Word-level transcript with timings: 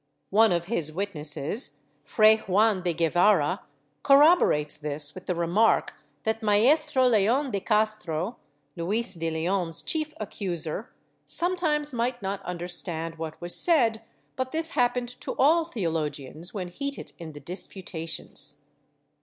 One 0.31 0.51
of 0.51 0.65
his 0.65 0.91
witnesses, 0.91 1.77
Fray 2.03 2.37
Juan 2.37 2.81
de 2.81 2.91
Guevara, 2.91 3.61
corroborates 4.01 4.75
this 4.75 5.13
with 5.13 5.27
the 5.27 5.35
re 5.35 5.45
mark 5.45 5.93
that 6.23 6.41
Maestro 6.41 7.05
Leon 7.07 7.51
de 7.51 7.59
Castro 7.59 8.37
(Luis 8.75 9.13
de 9.13 9.29
Leon's 9.29 9.83
chief 9.83 10.15
accuser) 10.19 10.91
sometimes 11.27 11.93
might 11.93 12.19
not 12.19 12.41
understand 12.41 13.19
what 13.19 13.39
was 13.39 13.55
said, 13.55 14.01
but 14.35 14.51
this 14.51 14.71
hap 14.71 14.95
pened 14.95 15.19
to 15.19 15.33
all 15.35 15.65
theologians 15.65 16.51
when 16.51 16.69
heated 16.69 17.11
in 17.19 17.33
the 17.33 17.39
disputations. 17.39 18.63